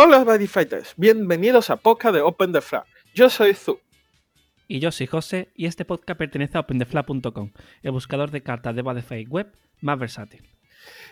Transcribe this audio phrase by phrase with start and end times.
[0.00, 2.84] Hola Buddy Fighters, bienvenidos a podcast de Open the Flag.
[3.14, 3.80] Yo soy Zu.
[4.68, 7.50] Y yo soy José y este podcast pertenece a OpenTheFlag.com,
[7.82, 10.48] el buscador de cartas de Buddy web más versátil.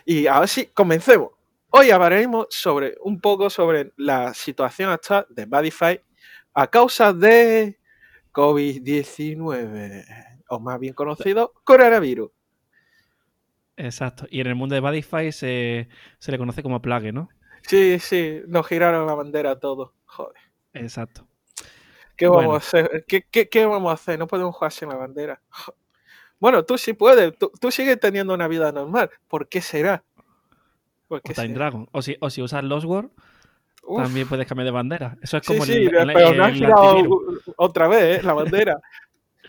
[0.05, 1.31] Y ahora sí, comencemos.
[1.69, 5.99] Hoy hablaremos sobre un poco sobre la situación actual de Buddyfy
[6.53, 7.77] a causa de
[8.31, 10.05] COVID-19,
[10.47, 12.31] o más bien conocido, coronavirus.
[13.75, 14.27] Exacto.
[14.31, 17.27] Y en el mundo de Buddyfy se, se le conoce como plague, ¿no?
[17.67, 19.91] Sí, sí, nos giraron la bandera todos.
[20.05, 20.37] Joder.
[20.73, 21.27] Exacto.
[22.15, 23.05] ¿Qué vamos a hacer?
[23.05, 24.17] ¿Qué, vamos a hacer?
[24.17, 25.41] No podemos jugar sin la bandera.
[26.39, 27.33] Bueno, tú sí puedes.
[27.37, 29.09] Tú, sigues teniendo una vida normal.
[29.27, 30.03] ¿Por qué será?
[31.07, 31.89] o Time Dragon.
[31.91, 33.09] O si, o si usas Lost World,
[33.97, 35.17] también puedes cambiar de bandera.
[35.21, 37.03] Eso es como sí, sí, pero no has girado
[37.55, 38.23] otra vez ¿eh?
[38.23, 38.79] la bandera.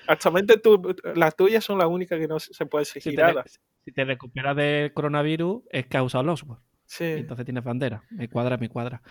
[0.06, 3.60] Actualmente tú, las tuyas son las únicas que no se pueden ser si giradas.
[3.84, 6.62] si te recuperas del coronavirus, es que has usado Lost World.
[6.88, 7.04] Sí.
[7.04, 8.02] Entonces tienes bandera.
[8.10, 9.02] Me cuadra, me cuadra.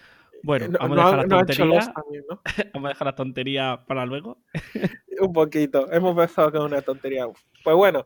[0.44, 1.94] Bueno, vamos, a dejar la tontería,
[2.74, 4.40] vamos a dejar la tontería para luego.
[5.20, 5.92] Un poquito.
[5.92, 7.28] Hemos empezado con una tontería.
[7.64, 8.04] Pues bueno,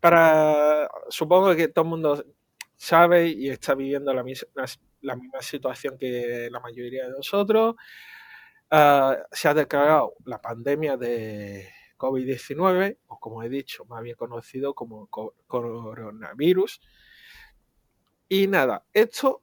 [0.00, 2.24] para supongo que todo el mundo
[2.76, 4.64] sabe y está viviendo la misma,
[5.00, 7.76] la misma situación que la mayoría de nosotros.
[8.70, 14.74] Ah, se ha declarado la pandemia de COVID-19, o como he dicho, más bien conocido
[14.74, 15.08] como
[15.46, 16.80] coronavirus,
[18.28, 19.42] y nada, esto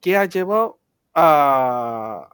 [0.00, 0.80] que ha llevado
[1.14, 2.28] a,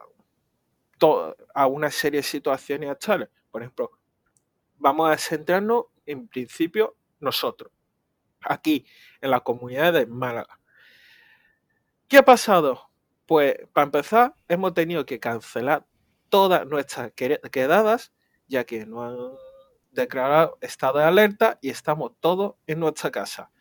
[1.53, 3.29] a una serie de situaciones actuales.
[3.49, 3.91] Por ejemplo,
[4.77, 7.71] vamos a centrarnos en principio nosotros,
[8.41, 8.85] aquí,
[9.21, 10.59] en la comunidad de Málaga.
[12.07, 12.89] ¿Qué ha pasado?
[13.25, 15.85] Pues para empezar, hemos tenido que cancelar
[16.29, 18.11] todas nuestras quedadas,
[18.47, 19.17] ya que no han
[19.91, 23.51] declarado estado de alerta y estamos todos en nuestra casa.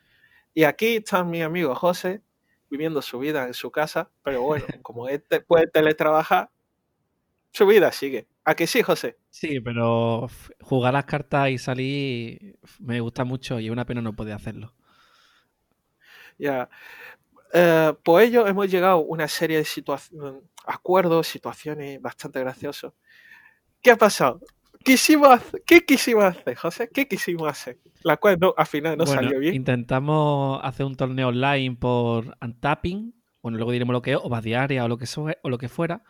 [0.55, 2.23] Y aquí está mi amigo José
[2.71, 6.51] viviendo su vida en su casa, pero bueno, como él puede teletrabajar,
[7.53, 8.29] su vida sigue.
[8.45, 9.19] ¿A que sí, José?
[9.29, 10.29] Sí, pero
[10.61, 14.75] jugar las cartas y salir me gusta mucho y es una pena no poder hacerlo.
[16.39, 16.71] Ya.
[17.53, 22.95] Eh, por ello hemos llegado a una serie de situaciones, acuerdos, situaciones bastante graciosos.
[23.83, 24.41] ¿Qué ha pasado?
[24.85, 26.91] Quisimos ¿Qué quisimos hacer, José?
[26.93, 27.79] ¿Qué quisimos hacer?
[28.03, 29.55] La cual no, al final no salió bien.
[29.55, 34.85] Intentamos hacer un torneo online por Untapping, bueno, luego diremos lo que es, o Badiaria
[34.85, 35.07] o lo que,
[35.43, 36.03] o lo que fuera,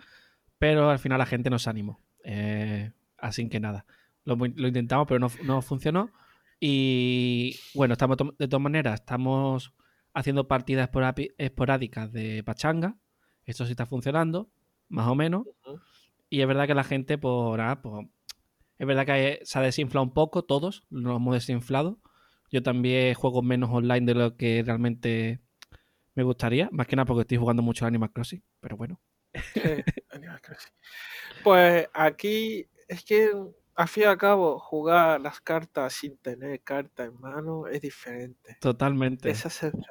[0.59, 2.01] pero al final la gente nos animó.
[2.25, 3.87] Eh, así que nada,
[4.25, 6.11] lo, intentamos, pero no, funcionó.
[6.59, 9.73] Y bueno, estamos de todas maneras, estamos
[10.13, 10.91] haciendo partidas
[11.39, 12.97] esporádicas de pachanga.
[13.45, 14.51] Esto sí está funcionando,
[14.89, 15.47] más o menos.
[16.29, 18.07] Y es verdad que la gente, por, pues, pues
[18.81, 22.01] es verdad que se ha desinflado un poco, todos nos hemos desinflado.
[22.51, 25.39] Yo también juego menos online de lo que realmente
[26.15, 28.99] me gustaría, más que nada porque estoy jugando mucho Animal Crossing, pero bueno.
[30.13, 30.73] Animal Crossing.
[31.45, 33.31] Pues aquí es que
[33.75, 38.57] al fin y al cabo jugar las cartas sin tener carta en mano es diferente.
[38.63, 39.31] Totalmente.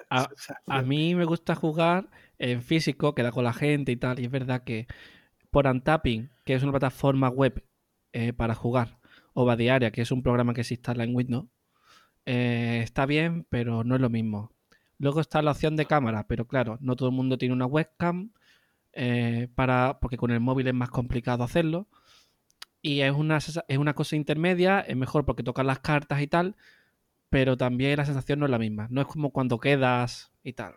[0.10, 0.30] a,
[0.66, 4.32] a, mí me gusta jugar en físico, queda con la gente y tal, y es
[4.32, 4.88] verdad que
[5.52, 7.64] por Untapping, que es una plataforma web
[8.14, 9.00] eh, para jugar.
[9.34, 11.48] O Diaria, que es un programa que se instala en Windows.
[12.26, 14.52] Eh, está bien, pero no es lo mismo.
[14.98, 18.32] Luego está la opción de cámara, pero claro, no todo el mundo tiene una webcam.
[18.94, 21.88] Eh, para, porque con el móvil es más complicado hacerlo.
[22.82, 26.56] Y es una, es una cosa intermedia, es mejor porque tocas las cartas y tal,
[27.30, 28.88] pero también la sensación no es la misma.
[28.90, 30.76] No es como cuando quedas y tal.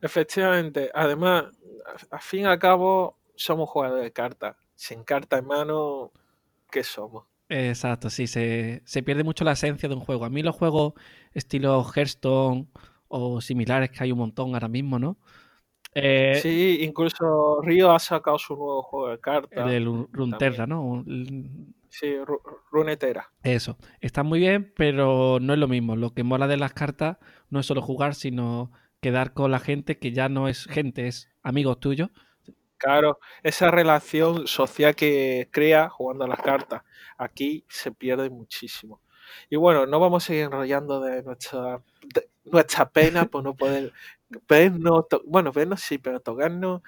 [0.00, 1.44] Efectivamente, además,
[2.10, 6.10] al fin y al cabo, somos jugadores de cartas sin carta en mano,
[6.68, 7.26] ¿qué somos?
[7.48, 10.24] Exacto, sí, se, pierde mucho la esencia de un juego.
[10.24, 10.94] A mí los juegos
[11.34, 12.66] estilo Hearthstone
[13.06, 15.18] o similares que hay un montón ahora mismo, ¿no?
[15.94, 19.70] Eh, sí, incluso Río ha sacado su nuevo juego de cartas.
[19.70, 21.04] El Runterra, ¿no?
[21.88, 22.16] Sí,
[22.72, 23.30] Runetera.
[23.44, 25.94] Eso, está muy bien, pero no es lo mismo.
[25.94, 27.18] Lo que mola de las cartas
[27.50, 31.30] no es solo jugar, sino quedar con la gente que ya no es gente, es
[31.42, 32.10] amigos tuyos
[32.82, 36.82] Claro, esa relación social que crea jugando a las cartas,
[37.16, 39.00] aquí se pierde muchísimo.
[39.48, 41.80] Y bueno, no vamos a seguir enrollando de nuestra,
[42.44, 43.92] nuestra pena por no poder
[44.48, 46.82] vernos, bueno, vernos sí, pero tocarnos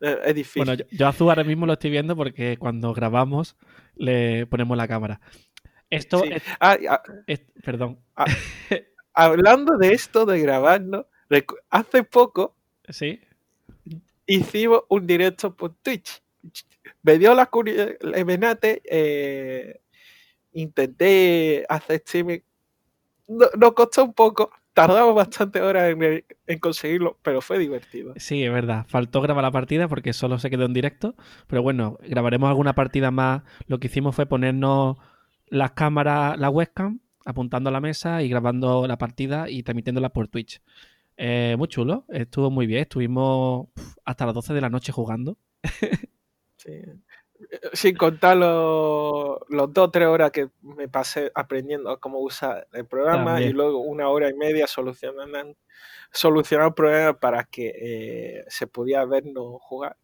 [0.00, 0.64] eh, es difícil.
[0.64, 3.58] Bueno, yo, a ahora mismo lo estoy viendo porque cuando grabamos
[3.96, 5.20] le ponemos la cámara.
[5.90, 6.24] Esto
[6.58, 8.00] ah, ah, es, perdón.
[8.16, 8.24] Ah,
[9.12, 11.04] hablando de esto de grabarnos,
[11.68, 12.56] hace poco
[12.88, 13.20] sí
[14.26, 16.22] hicimos un directo por Twitch.
[17.02, 19.80] Me dio la curiosidad, eh,
[20.52, 22.40] intenté hacer streaming.
[23.28, 28.12] nos costó un poco, tardamos bastante horas en, en, conseguirlo, pero fue divertido.
[28.16, 28.86] Sí, es verdad.
[28.88, 31.14] Faltó grabar la partida porque solo se quedó en directo.
[31.46, 33.42] Pero bueno, grabaremos alguna partida más.
[33.66, 34.96] Lo que hicimos fue ponernos
[35.46, 40.28] las cámaras, la webcam, apuntando a la mesa y grabando la partida y transmitiéndola por
[40.28, 40.60] Twitch.
[41.16, 42.82] Eh, muy chulo, estuvo muy bien.
[42.82, 43.68] Estuvimos
[44.04, 45.38] hasta las 12 de la noche jugando.
[46.56, 46.82] sí.
[47.72, 53.40] Sin contar los, dos o tres horas que me pasé aprendiendo cómo usar el programa
[53.40, 55.56] y luego una hora y media solucionando,
[56.12, 59.96] solucionando problemas para que eh, se pudiera vernos jugar.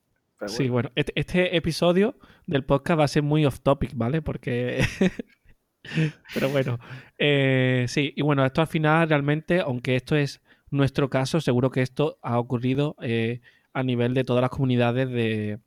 [0.47, 2.17] sí, bueno, este, este, episodio
[2.47, 4.23] del podcast va a ser muy off topic, ¿vale?
[4.23, 4.85] Porque.
[6.35, 6.79] Pero bueno,
[7.17, 11.83] eh, sí, y bueno, esto al final realmente, aunque esto es nuestro caso, seguro que
[11.83, 13.41] esto ha ocurrido eh,
[13.73, 15.59] a nivel de todas las comunidades de,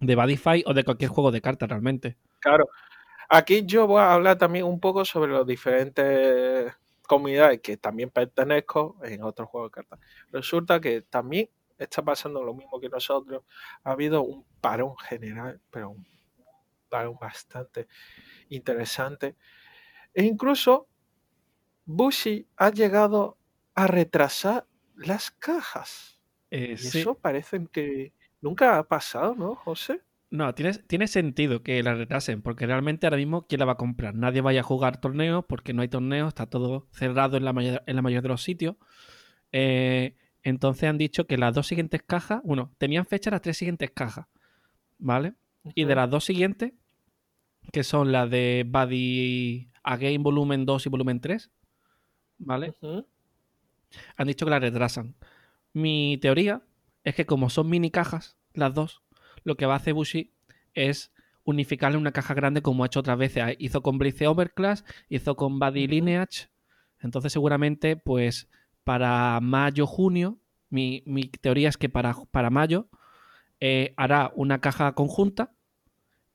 [0.00, 2.16] de Badify o de cualquier juego de cartas realmente.
[2.40, 2.68] Claro.
[3.28, 6.72] Aquí yo voy a hablar también un poco sobre las diferentes
[7.06, 10.00] comunidades que también pertenezco en otros juegos de cartas.
[10.30, 11.48] Resulta que también
[11.78, 13.42] está pasando lo mismo que nosotros.
[13.82, 16.06] Ha habido un parón general, pero un
[16.88, 17.88] parón bastante
[18.48, 19.36] interesante.
[20.12, 20.86] E incluso
[21.86, 23.36] Bushi ha llegado
[23.74, 24.66] a retrasar
[24.96, 26.20] las cajas.
[26.50, 28.12] Eh, y eso parece que
[28.44, 30.02] Nunca ha pasado, ¿no, José?
[30.28, 33.78] No, tiene, tiene sentido que la retrasen, porque realmente ahora mismo, ¿quién la va a
[33.78, 34.14] comprar?
[34.14, 37.82] Nadie vaya a jugar torneos porque no hay torneos, está todo cerrado en la, mayor,
[37.86, 38.76] en la mayoría de los sitios.
[39.50, 43.92] Eh, entonces han dicho que las dos siguientes cajas, bueno, tenían fecha las tres siguientes
[43.92, 44.26] cajas,
[44.98, 45.32] ¿vale?
[45.74, 46.74] Y de las dos siguientes,
[47.72, 51.50] que son las de Buddy Again Volumen 2 y Volumen 3,
[52.36, 52.74] ¿vale?
[54.16, 55.14] Han dicho que la retrasan.
[55.72, 56.62] Mi teoría
[57.04, 59.02] es que como son mini cajas, las dos,
[59.42, 60.32] lo que va a hacer Bushi
[60.72, 61.12] es
[61.44, 63.56] unificarle una caja grande como ha hecho otras veces.
[63.58, 66.48] Hizo con Blice Overclass, hizo con Buddy Lineage.
[67.00, 68.48] Entonces seguramente pues
[68.84, 70.38] para mayo, junio,
[70.70, 71.02] mi,
[71.40, 72.88] teoría es que para, para mayo
[73.60, 75.52] eh, hará una caja conjunta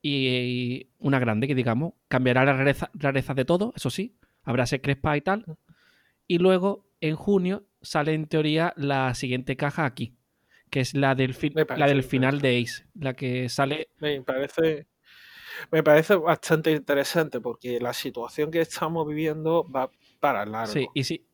[0.02, 5.16] y, una grande, que digamos, cambiará la rareza, de todo, eso sí, habrá ese crespa
[5.16, 5.44] y tal.
[6.26, 10.16] Y luego en junio sale en teoría la siguiente caja aquí
[10.70, 11.36] que es la del,
[11.76, 13.88] la del final de Ace, la que sale...
[13.98, 14.86] Me parece,
[15.70, 20.72] me parece bastante interesante porque la situación que estamos viviendo va para largo.
[20.72, 21.26] Sí, y si,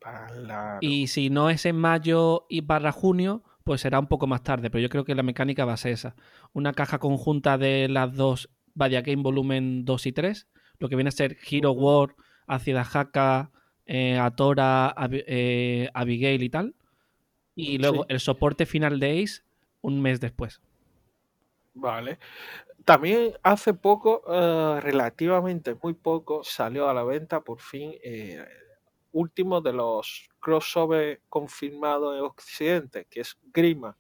[0.80, 4.70] y si no es en mayo y para junio, pues será un poco más tarde,
[4.70, 6.16] pero yo creo que la mecánica va a ser esa.
[6.52, 10.48] Una caja conjunta de las dos Badia Game Volumen 2 y 3,
[10.78, 12.14] lo que viene a ser Hero War,
[12.46, 13.50] Acida Haka,
[13.87, 16.75] eh, Atora, eh, Abigail y tal
[17.55, 19.43] y luego el soporte final de Ace
[19.81, 20.61] un mes después.
[21.75, 22.19] Vale.
[22.85, 27.94] También hace poco, eh, relativamente muy poco, salió a la venta por fin
[29.12, 33.97] último de los crossover confirmados en Occidente, que es Grima.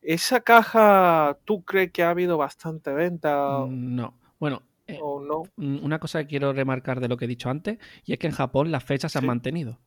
[0.00, 3.64] ¿Esa caja tú crees que ha habido bastante venta?
[3.66, 4.14] Mm, no.
[4.38, 5.42] Bueno, eh, ¿O no?
[5.56, 8.32] Una cosa que quiero remarcar de lo que he dicho antes, y es que en
[8.32, 9.80] Japón las fechas se han mantenido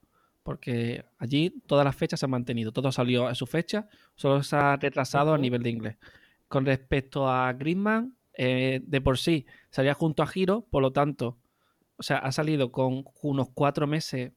[0.49, 4.55] porque allí todas las fechas se han mantenido, todo salió a su fecha, solo se
[4.55, 5.97] ha retrasado a nivel de inglés.
[6.47, 11.37] Con respecto a Greenman, eh, de por sí salía junto a Giro, por lo tanto,
[11.97, 14.31] o sea, ha salido con unos cuatro meses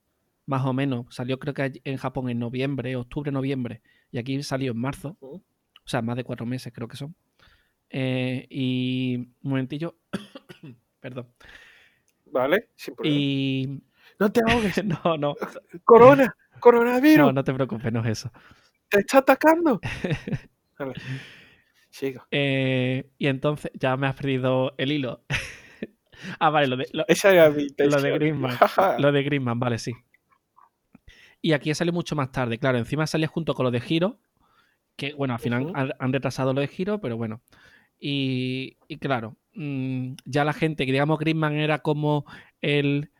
[0.45, 1.07] más o menos.
[1.15, 5.17] Salió creo que en Japón en noviembre, octubre, noviembre, y aquí salió en marzo.
[5.21, 5.41] O
[5.87, 7.15] sea, más de cuatro meses creo que son.
[7.95, 9.97] Eh, y un momentillo,
[11.01, 11.29] perdón.
[12.27, 13.17] Vale, sin problema.
[13.17, 13.83] Y
[14.19, 14.85] no te ahogues.
[14.85, 15.35] no, no.
[15.85, 17.19] Corona, coronavirus.
[17.19, 18.33] No, no te preocupes, no es eso.
[18.89, 19.81] Te está atacando.
[21.91, 22.27] Sigo.
[22.31, 25.25] Eh, y entonces ya me has perdido el hilo.
[26.39, 28.57] ah, vale, lo de, lo, Esa era mi lo de Griezmann.
[28.99, 29.93] lo de Griezmann, vale, sí.
[31.43, 32.79] Y aquí sale mucho más tarde, claro.
[32.79, 34.19] Encima sale junto con lo de Giro,
[34.97, 37.43] que bueno, al final han, retrasado lo de Giro, pero bueno.
[38.05, 42.25] Y, y claro, mmm, ya la gente, que digamos Griezmann era como
[42.61, 43.13] el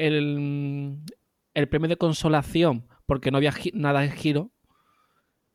[0.00, 4.50] el, premio de consolación porque no había nada en giro.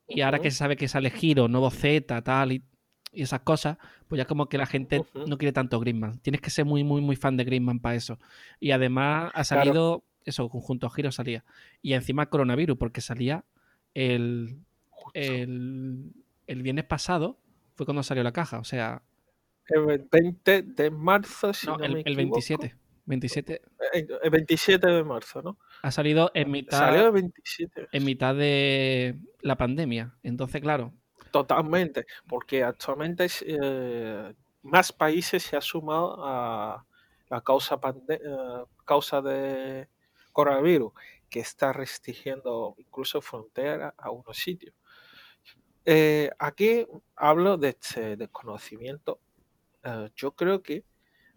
[0.07, 2.63] Y ahora que se sabe que sale giro, nuevo Z, tal y,
[3.12, 3.77] esas cosas,
[4.10, 6.19] pues ya como que la gente no quiere tanto Greenman.
[6.19, 8.19] Tienes que ser muy, muy, muy fan de Greenman para eso.
[8.60, 11.45] Y además ha salido, eso, conjunto giro salía.
[11.81, 13.45] Y encima coronavirus, porque salía
[13.93, 14.57] el,
[15.13, 16.12] el,
[16.45, 17.39] el viernes pasado,
[17.75, 18.60] fue cuando salió la caja.
[18.60, 19.03] O sea.
[19.67, 22.75] El 20 de marzo, si no, el, el 27.
[23.05, 23.62] 27.
[23.94, 25.58] El 27 de marzo, ¿no?
[25.82, 26.77] Ha salido en mitad.
[26.77, 27.88] Salió el 27.
[27.91, 30.15] En mitad de la pandemia.
[30.24, 30.94] Entonces, claro.
[31.32, 32.05] Totalmente.
[32.27, 36.86] Porque actualmente eh, más países se han sumado a
[37.29, 37.79] la causa,
[38.10, 38.20] eh,
[38.86, 39.88] causa de
[40.32, 40.94] coronavirus.
[41.29, 44.74] que está restringiendo incluso fronteras a unos sitios.
[45.86, 49.20] Eh, aquí hablo de este desconocimiento.
[49.84, 50.84] Eh, yo creo que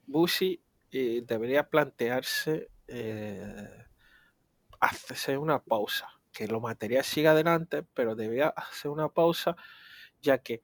[0.07, 2.71] Bushi eh, debería plantearse
[4.81, 9.57] hacer una pausa, que lo material siga adelante, pero debería hacer una pausa,
[10.23, 10.63] ya que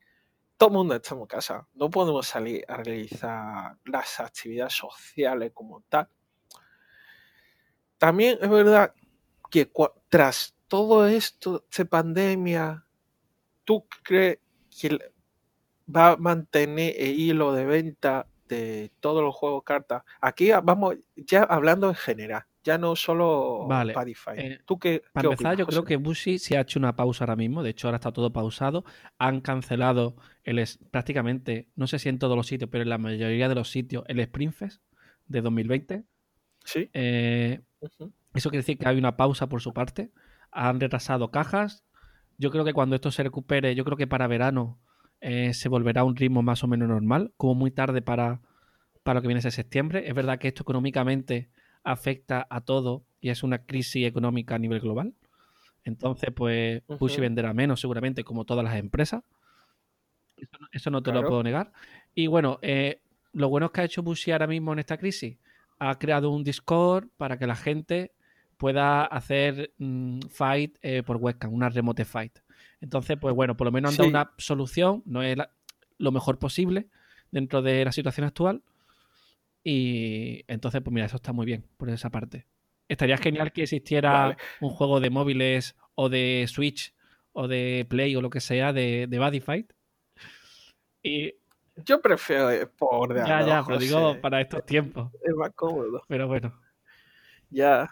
[0.57, 5.83] todo el mundo está en casa, no podemos salir a realizar las actividades sociales como
[5.91, 6.09] tal.
[7.99, 8.95] También es verdad
[9.51, 9.71] que
[10.09, 12.84] tras todo esto, de pandemia,
[13.65, 14.39] ¿tú crees
[14.81, 14.99] que
[15.95, 20.03] va a mantener el hilo de venta de todos los juegos cartas?
[20.21, 23.93] Aquí vamos ya hablando en general, ya no solo vale.
[23.93, 24.39] Padify.
[24.39, 26.97] Eh, ¿Tú qué, Para qué empezar, opinas, yo creo que Bushi se ha hecho una
[26.97, 27.63] pausa ahora mismo.
[27.63, 28.85] De hecho, ahora está todo pausado.
[29.19, 33.49] Han cancelado el prácticamente, no sé si en todos los sitios, pero en la mayoría
[33.49, 34.83] de los sitios, el Sprint Fest
[35.27, 36.05] de 2020.
[36.65, 36.91] Sí.
[36.95, 37.61] Eh,
[38.35, 40.11] eso quiere decir que hay una pausa por su parte.
[40.51, 41.85] Han retrasado cajas.
[42.39, 44.79] Yo creo que cuando esto se recupere, yo creo que para verano
[45.21, 48.41] eh, se volverá a un ritmo más o menos normal, como muy tarde para,
[49.03, 50.09] para lo que viene a ser septiembre.
[50.09, 51.49] Es verdad que esto económicamente
[51.85, 55.15] afecta a todo y es una crisis económica a nivel global.
[55.85, 57.09] Entonces, pues Ujú.
[57.21, 59.23] venderá menos seguramente, como todas las empresas.
[60.37, 61.73] Eso no, eso no te lo puedo negar.
[62.15, 63.01] Y bueno, eh,
[63.33, 65.37] lo bueno es que ha hecho Bushi ahora mismo en esta crisis.
[65.79, 68.14] Ha creado un Discord para que la gente
[68.65, 72.39] pueda hacer mm, fight eh, por webcam, una remote fight.
[72.81, 74.11] Entonces, pues bueno, por lo menos han dado Sí.
[74.11, 75.51] una solución, no es la-
[75.99, 76.87] lo mejor posible
[77.31, 78.63] dentro de la situación actual.
[79.63, 82.47] Y entonces, pues mira, eso está muy bien por esa parte.
[82.89, 84.37] Estaría genial que existiera Vale.
[84.63, 86.95] un juego de móviles o de Switch
[87.35, 89.73] o de Play o lo que sea de, de Buddy Fight.
[91.03, 91.35] Y
[91.85, 95.13] Yo prefiero por ya, ordenador, ya, pero digo para estos tiempos.
[95.23, 96.03] Es más cómodo.
[96.09, 96.59] Pero bueno,
[97.51, 97.91] Ya.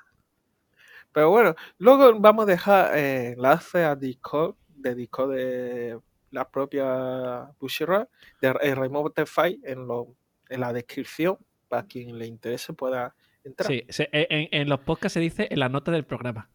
[1.12, 6.00] Pero bueno, luego vamos a dejar eh, enlace a Discord, de Discord de
[6.30, 8.08] la propia Bushiroad,
[8.40, 10.16] de eh, Remote Fight en, lo,
[10.48, 11.36] en la descripción,
[11.68, 13.14] para quien le interese pueda
[13.44, 13.66] entrar.
[13.68, 16.50] sí, se- en, en los podcasts se dice en la nota del programa.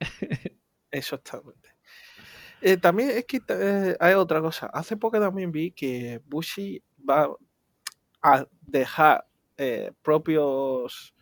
[0.90, 1.70] Exactamente.
[2.60, 4.66] Eh, también es que eh, hay otra cosa.
[4.66, 7.28] Hace poco también vi que Bushi va
[8.22, 9.26] a dejar
[9.56, 11.14] eh, propios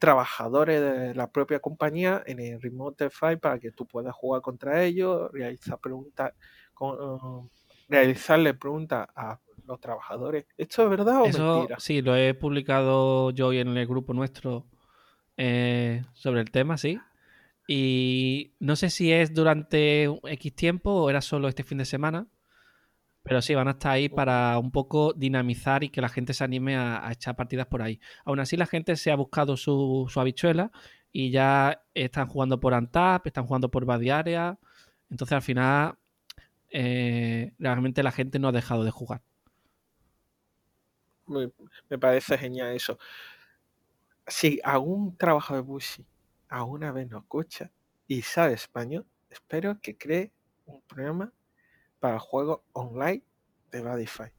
[0.00, 4.82] trabajadores de la propia compañía en el Remote Fight para que tú puedas jugar contra
[4.82, 6.32] ellos, realizar preguntas,
[6.80, 7.46] uh,
[7.88, 10.46] realizarle preguntas a los trabajadores.
[10.56, 11.78] ¿Esto es verdad o Eso mentira?
[11.78, 14.66] sí, lo he publicado yo hoy en el grupo nuestro
[15.36, 16.98] eh, sobre el tema, sí.
[17.68, 22.26] Y no sé si es durante X tiempo o era solo este fin de semana.
[23.30, 26.42] Pero sí, van a estar ahí para un poco dinamizar y que la gente se
[26.42, 28.00] anime a, echar partidas por ahí.
[28.24, 30.72] Aún así, la gente se ha buscado su, su habichuela
[31.12, 34.58] y ya están jugando por Antap, están jugando por Badiarea.
[35.10, 35.96] Entonces, al final,
[36.70, 39.22] eh, realmente la gente no ha dejado de jugar.
[41.26, 41.52] Me,
[41.88, 42.98] me parece genial eso.
[44.26, 46.06] Si algún trabajador de Bushi
[46.48, 47.70] alguna vez nos escucha
[48.08, 50.32] y sabe español, espero que cree
[50.66, 51.32] un programa
[52.00, 53.22] para juegos online
[53.70, 54.32] de Badify.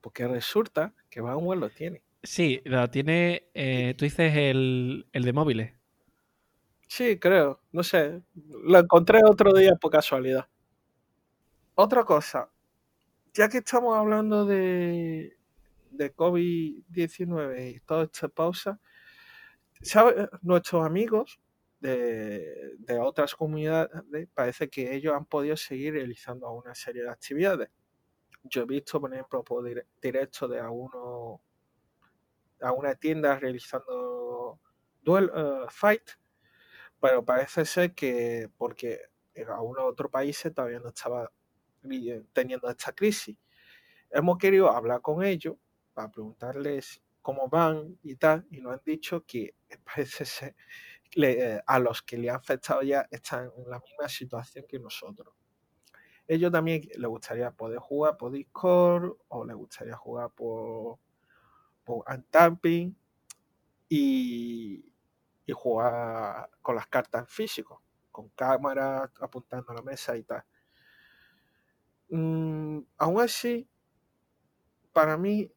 [0.00, 2.02] Porque resulta que Vanguard lo tiene.
[2.22, 3.48] Sí, lo tiene.
[3.54, 5.72] eh, tú dices el, el de móviles.
[6.86, 7.60] Sí, creo.
[7.72, 8.22] No sé.
[8.64, 10.46] Lo encontré otro día por casualidad.
[11.74, 12.50] Otra cosa.
[13.34, 15.36] Ya que estamos hablando de,
[15.90, 18.78] de COVID-19 y toda esta pausa,
[19.80, 20.28] ¿sabe?
[20.42, 21.40] nuestros amigos
[21.82, 23.90] de, de otras comunidades
[24.34, 27.70] parece que ellos han podido seguir realizando una serie de actividades.
[28.44, 31.40] Yo he visto, por ejemplo, por dire- directo de algunos
[32.60, 34.60] alguna tienda realizando
[35.02, 36.02] duel eh, fight,
[37.00, 39.00] pero parece ser que porque
[39.34, 41.30] en algunos otros países todavía no estaba
[42.32, 43.36] teniendo esta crisis.
[44.10, 45.56] Hemos querido hablar con ellos
[45.94, 50.56] para preguntarles cómo van y tal, y nos han dicho que parece ser
[51.14, 54.78] le- eh, a los que le ha afectado ya están en la misma situación que
[54.78, 55.34] nosotros.
[56.26, 60.98] Ellos también les gustaría poder jugar por Discord o les gustaría jugar por,
[61.84, 62.96] por Untapping
[63.88, 64.84] y,
[65.46, 70.44] y jugar con las cartas en físico, con cámara apuntando a la mesa y tal.
[72.10, 73.68] Mm, aún así,
[74.92, 75.50] para mí,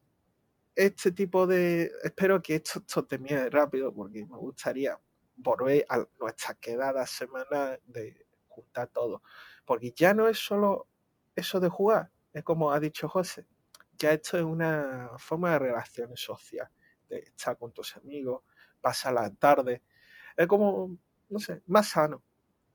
[0.76, 1.92] este tipo de.
[2.04, 4.98] Espero que esto termine rápido porque me gustaría
[5.36, 9.22] volver a nuestra quedada semana de juntar todo.
[9.64, 10.88] Porque ya no es solo
[11.34, 13.46] eso de jugar, es como ha dicho José,
[13.98, 16.72] ya esto es una forma de relaciones sociales,
[17.08, 18.42] de estar con tus amigos,
[18.80, 19.82] pasar la tarde.
[20.36, 22.22] Es como no sé, más sano.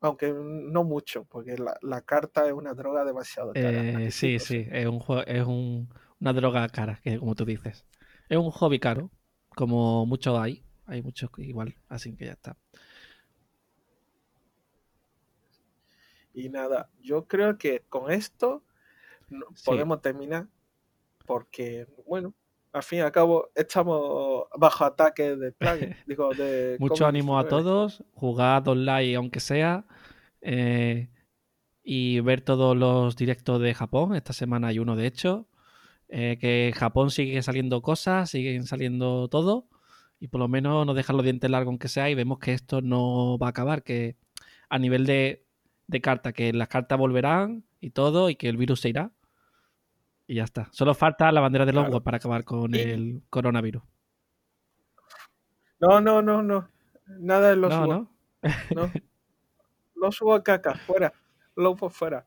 [0.04, 4.02] Aunque no mucho, porque la, carta es una droga demasiado cara.
[4.02, 7.86] Eh, sí, sí, es, un, es una droga cara, que, como tú dices.
[8.28, 9.12] Es un hobby caro,
[9.56, 10.66] como muchos hay.
[10.86, 12.58] Hay muchos igual, así que ya está.
[16.34, 18.64] Y nada, yo creo que con esto
[19.66, 20.48] podemos terminar,
[21.26, 22.34] porque, bueno,
[22.72, 25.54] al fin y al cabo estamos bajo ataque de.
[26.08, 29.86] Digo, de Mucho ánimo a todos, jugad online aunque sea,
[30.42, 31.10] eh,
[31.84, 34.16] y ver todos los directos de Japón.
[34.16, 35.48] Esta semana hay uno, de hecho.
[36.14, 39.70] Eh, que Japón sigue saliendo cosas, siguen saliendo todo,
[40.22, 42.80] y por lo menos nos dejan los dientes largos aunque sea, y vemos que esto
[42.82, 44.16] no va a acabar, que
[44.70, 45.44] a nivel de,
[45.88, 49.12] de carta, que las cartas volverán y todo, y que el virus se irá
[50.28, 50.70] y ya está.
[50.72, 53.82] Solo falta la bandera de Longwood para acabar con el coronavirus.
[55.80, 56.70] No, no, no, no.
[57.08, 58.12] Nada de los no, no.
[58.76, 58.92] no.
[59.96, 61.12] Los caca, fuera.
[61.56, 62.26] Lo por fuera.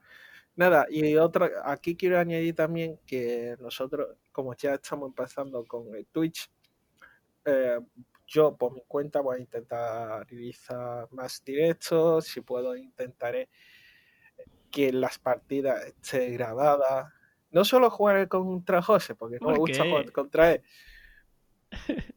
[0.56, 6.06] Nada, y otra, aquí quiero añadir también que nosotros, como ya estamos empezando con el
[6.06, 6.50] Twitch,
[7.44, 7.78] eh,
[8.26, 13.48] yo por mi cuenta voy a intentar realizar más directos, si puedo intentaré
[14.70, 17.12] que las partidas estén grabadas,
[17.50, 20.62] no solo jugar contra José, porque no me gusta jugar contra él.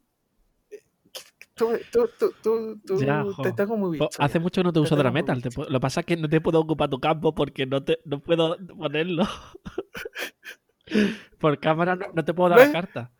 [1.57, 4.09] Tú, tú, tú, tú te tengo muy visto.
[4.19, 5.41] Hace mucho que no te, uso uso Metal.
[5.43, 8.19] lo que pasa es que no te puedo ocupar tu campo porque no, te, no
[8.19, 9.25] puedo ponerlo.
[11.39, 13.11] Por cámara no, te puedo dar la carta.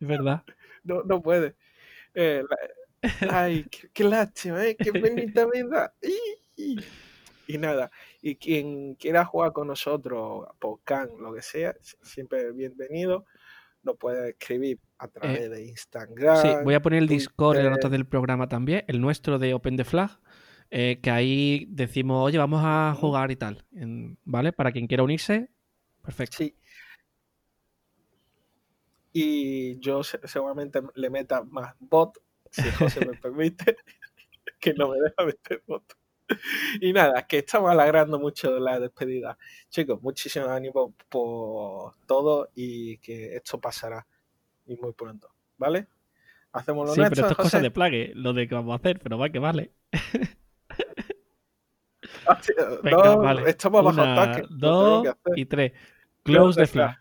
[0.00, 0.42] Es verdad.
[0.84, 1.54] No, no puede.
[2.14, 2.42] Eh,
[3.30, 4.76] ay, qué, lástima, ¿eh?
[4.76, 5.94] Qué bonita vida.
[7.46, 7.90] Y nada,
[8.22, 13.24] y quien quiera jugar con nosotros, Pocan, lo que sea, siempre bienvenido.
[13.82, 16.36] Nos puede escribir a eh, través de Instagram.
[16.36, 19.54] Sí, voy a poner el Discord en la nota del programa también, el nuestro de
[19.54, 20.20] Open the Flag,
[20.70, 23.64] eh, que ahí decimos, oye, vamos a jugar y tal.
[24.24, 24.52] ¿Vale?
[24.52, 25.50] Para quien quiera unirse,
[26.02, 26.36] perfecto.
[26.36, 26.54] Sí.
[29.12, 32.18] Y yo seguramente le meta más bot,
[32.50, 33.76] si José me permite,
[34.60, 35.96] que no me deja meter bot.
[36.80, 39.36] y nada, que estamos alargando mucho la despedida.
[39.68, 44.06] Chicos, muchísimo ánimo por todo y que esto pasará
[44.66, 45.88] y muy pronto, ¿vale?
[46.52, 49.00] Hacemos lo sí, pero esto es cosa de plague, lo de que vamos a hacer,
[49.00, 49.72] pero va que vale.
[52.26, 52.38] Ah,
[52.82, 53.50] Venga, vale.
[53.50, 54.46] Estamos bajo Una, ataque.
[54.50, 55.72] Dos y tres.
[56.22, 56.96] Close the flag.